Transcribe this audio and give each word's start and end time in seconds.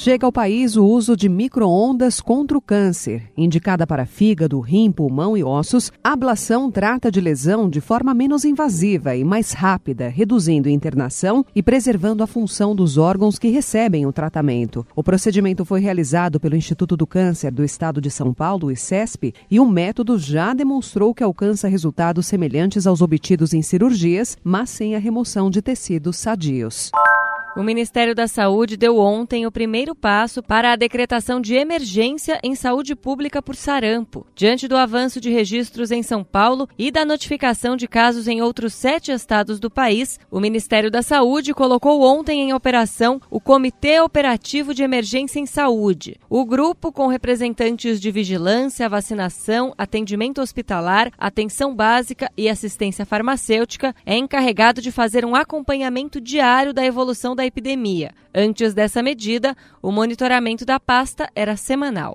Chega 0.00 0.24
ao 0.24 0.30
país 0.30 0.76
o 0.76 0.86
uso 0.86 1.16
de 1.16 1.28
microondas 1.28 2.20
contra 2.20 2.56
o 2.56 2.60
câncer. 2.60 3.32
Indicada 3.36 3.84
para 3.84 4.06
fígado, 4.06 4.60
rim, 4.60 4.92
pulmão 4.92 5.36
e 5.36 5.42
ossos, 5.42 5.90
a 6.04 6.12
ablação 6.12 6.70
trata 6.70 7.10
de 7.10 7.20
lesão 7.20 7.68
de 7.68 7.80
forma 7.80 8.14
menos 8.14 8.44
invasiva 8.44 9.16
e 9.16 9.24
mais 9.24 9.50
rápida, 9.50 10.08
reduzindo 10.08 10.68
internação 10.68 11.44
e 11.52 11.64
preservando 11.64 12.22
a 12.22 12.28
função 12.28 12.76
dos 12.76 12.96
órgãos 12.96 13.40
que 13.40 13.48
recebem 13.48 14.06
o 14.06 14.12
tratamento. 14.12 14.86
O 14.94 15.02
procedimento 15.02 15.64
foi 15.64 15.80
realizado 15.80 16.38
pelo 16.38 16.54
Instituto 16.54 16.96
do 16.96 17.04
Câncer 17.04 17.50
do 17.50 17.64
Estado 17.64 18.00
de 18.00 18.08
São 18.08 18.32
Paulo, 18.32 18.70
ICESP, 18.70 19.34
e 19.50 19.58
o 19.58 19.68
método 19.68 20.16
já 20.16 20.54
demonstrou 20.54 21.12
que 21.12 21.24
alcança 21.24 21.66
resultados 21.66 22.24
semelhantes 22.24 22.86
aos 22.86 23.02
obtidos 23.02 23.52
em 23.52 23.62
cirurgias, 23.62 24.38
mas 24.44 24.70
sem 24.70 24.94
a 24.94 25.00
remoção 25.00 25.50
de 25.50 25.60
tecidos 25.60 26.18
sadios. 26.18 26.92
O 27.58 27.62
Ministério 27.64 28.14
da 28.14 28.28
Saúde 28.28 28.76
deu 28.76 28.98
ontem 28.98 29.44
o 29.44 29.50
primeiro 29.50 29.92
passo 29.92 30.40
para 30.40 30.70
a 30.70 30.76
decretação 30.76 31.40
de 31.40 31.56
emergência 31.56 32.38
em 32.40 32.54
saúde 32.54 32.94
pública 32.94 33.42
por 33.42 33.56
sarampo. 33.56 34.24
Diante 34.32 34.68
do 34.68 34.76
avanço 34.76 35.20
de 35.20 35.28
registros 35.28 35.90
em 35.90 36.00
São 36.00 36.22
Paulo 36.22 36.68
e 36.78 36.88
da 36.92 37.04
notificação 37.04 37.76
de 37.76 37.88
casos 37.88 38.28
em 38.28 38.40
outros 38.40 38.74
sete 38.74 39.10
estados 39.10 39.58
do 39.58 39.68
país, 39.68 40.20
o 40.30 40.38
Ministério 40.38 40.88
da 40.88 41.02
Saúde 41.02 41.52
colocou 41.52 42.00
ontem 42.02 42.42
em 42.42 42.52
operação 42.52 43.20
o 43.28 43.40
Comitê 43.40 44.00
Operativo 44.00 44.72
de 44.72 44.84
Emergência 44.84 45.40
em 45.40 45.46
Saúde. 45.46 46.14
O 46.30 46.44
grupo, 46.44 46.92
com 46.92 47.08
representantes 47.08 48.00
de 48.00 48.12
vigilância, 48.12 48.88
vacinação, 48.88 49.74
atendimento 49.76 50.40
hospitalar, 50.40 51.10
atenção 51.18 51.74
básica 51.74 52.30
e 52.36 52.48
assistência 52.48 53.04
farmacêutica, 53.04 53.92
é 54.06 54.16
encarregado 54.16 54.80
de 54.80 54.92
fazer 54.92 55.24
um 55.24 55.34
acompanhamento 55.34 56.20
diário 56.20 56.72
da 56.72 56.86
evolução 56.86 57.34
da 57.34 57.47
epidemia. 57.48 58.12
Antes 58.34 58.74
dessa 58.74 59.02
medida, 59.02 59.56
o 59.82 59.90
monitoramento 59.90 60.64
da 60.64 60.78
pasta 60.78 61.28
era 61.34 61.56
semanal. 61.56 62.14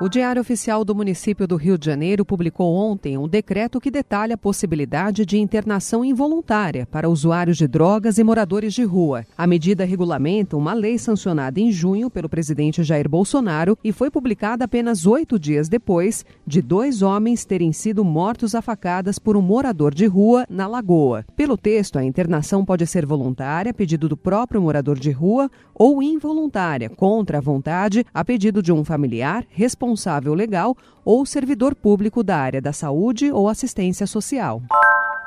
O 0.00 0.08
Diário 0.08 0.40
Oficial 0.40 0.84
do 0.84 0.94
Município 0.94 1.46
do 1.46 1.54
Rio 1.54 1.78
de 1.78 1.86
Janeiro 1.86 2.24
publicou 2.24 2.74
ontem 2.74 3.16
um 3.16 3.28
decreto 3.28 3.80
que 3.80 3.90
detalha 3.90 4.34
a 4.34 4.38
possibilidade 4.38 5.24
de 5.24 5.38
internação 5.38 6.04
involuntária 6.04 6.86
para 6.86 7.08
usuários 7.08 7.56
de 7.56 7.68
drogas 7.68 8.18
e 8.18 8.24
moradores 8.24 8.74
de 8.74 8.82
rua. 8.82 9.24
A 9.36 9.46
medida 9.46 9.84
regulamenta 9.84 10.56
uma 10.56 10.72
lei 10.72 10.98
sancionada 10.98 11.60
em 11.60 11.70
junho 11.70 12.10
pelo 12.10 12.28
presidente 12.28 12.82
Jair 12.82 13.08
Bolsonaro 13.08 13.78
e 13.84 13.92
foi 13.92 14.10
publicada 14.10 14.64
apenas 14.64 15.06
oito 15.06 15.38
dias 15.38 15.68
depois 15.68 16.24
de 16.44 16.60
dois 16.60 17.02
homens 17.02 17.44
terem 17.44 17.72
sido 17.72 18.04
mortos 18.04 18.56
a 18.56 18.62
facadas 18.62 19.20
por 19.20 19.36
um 19.36 19.42
morador 19.42 19.94
de 19.94 20.06
rua 20.06 20.44
na 20.50 20.66
Lagoa. 20.66 21.24
Pelo 21.36 21.56
texto, 21.56 21.98
a 21.98 22.04
internação 22.04 22.64
pode 22.64 22.86
ser 22.86 23.06
voluntária, 23.06 23.74
pedido 23.74 24.08
do 24.08 24.16
próprio 24.16 24.60
morador 24.60 24.98
de 24.98 25.12
rua, 25.12 25.50
ou 25.74 26.02
involuntária, 26.02 26.88
contra 26.88 27.38
a 27.38 27.40
vontade, 27.40 28.04
a 28.12 28.24
pedido 28.24 28.62
de 28.62 28.72
um 28.72 28.84
familiar 28.84 29.44
responsável 29.50 29.81
responsável 29.82 30.32
legal 30.32 30.76
ou 31.04 31.26
servidor 31.26 31.74
público 31.74 32.22
da 32.22 32.36
área 32.36 32.60
da 32.60 32.72
saúde 32.72 33.32
ou 33.32 33.48
assistência 33.48 34.06
social. 34.06 34.62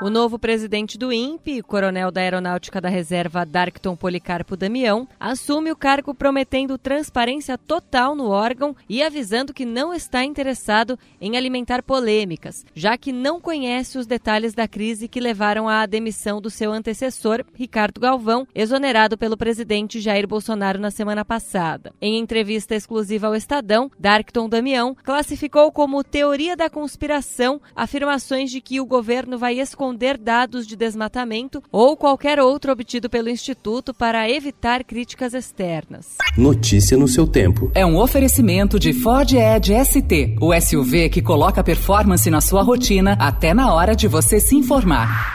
O 0.01 0.09
novo 0.09 0.37
presidente 0.37 0.97
do 0.97 1.13
INPE, 1.13 1.61
coronel 1.61 2.11
da 2.11 2.19
Aeronáutica 2.19 2.81
da 2.81 2.89
Reserva 2.89 3.45
Darkton 3.45 3.95
Policarpo 3.95 4.57
Damião, 4.57 5.07
assume 5.17 5.71
o 5.71 5.75
cargo 5.75 6.13
prometendo 6.13 6.77
transparência 6.77 7.57
total 7.57 8.13
no 8.13 8.27
órgão 8.29 8.75
e 8.89 9.01
avisando 9.01 9.53
que 9.53 9.63
não 9.63 9.93
está 9.93 10.25
interessado 10.25 10.99
em 11.19 11.37
alimentar 11.37 11.81
polêmicas, 11.81 12.65
já 12.75 12.97
que 12.97 13.13
não 13.13 13.39
conhece 13.39 13.97
os 13.97 14.05
detalhes 14.05 14.53
da 14.53 14.67
crise 14.67 15.07
que 15.07 15.21
levaram 15.21 15.69
à 15.69 15.85
demissão 15.85 16.41
do 16.41 16.49
seu 16.49 16.73
antecessor, 16.73 17.45
Ricardo 17.53 18.01
Galvão, 18.01 18.45
exonerado 18.53 19.17
pelo 19.17 19.37
presidente 19.37 20.01
Jair 20.01 20.27
Bolsonaro 20.27 20.77
na 20.77 20.91
semana 20.91 21.23
passada. 21.23 21.93
Em 22.01 22.19
entrevista 22.19 22.75
exclusiva 22.75 23.27
ao 23.27 23.35
Estadão, 23.35 23.89
Darkton 23.97 24.49
Damião 24.49 24.93
classificou 25.05 25.71
como 25.71 26.03
teoria 26.03 26.55
da 26.57 26.69
conspiração 26.69 27.61
afirmações 27.73 28.51
de 28.51 28.59
que 28.59 28.81
o 28.81 28.85
governo 28.85 29.37
vai 29.37 29.57
esconder 29.57 29.84
esconder 29.85 30.17
dados 30.17 30.65
de 30.65 30.75
desmatamento 30.75 31.61
ou 31.71 31.95
qualquer 31.95 32.39
outro 32.39 32.71
obtido 32.71 33.07
pelo 33.07 33.29
Instituto 33.29 33.93
para 33.93 34.27
evitar 34.29 34.83
críticas 34.83 35.33
externas. 35.33 36.17
Notícia 36.35 36.97
no 36.97 37.07
seu 37.07 37.27
tempo. 37.27 37.71
É 37.75 37.85
um 37.85 37.97
oferecimento 37.97 38.79
de 38.79 38.93
Ford 38.93 39.31
Edge 39.31 39.73
ST, 39.85 40.37
o 40.41 40.59
SUV 40.59 41.09
que 41.09 41.21
coloca 41.21 41.63
performance 41.63 42.29
na 42.31 42.41
sua 42.41 42.63
rotina 42.63 43.15
até 43.19 43.53
na 43.53 43.73
hora 43.73 43.95
de 43.95 44.07
você 44.07 44.39
se 44.39 44.55
informar. 44.55 45.34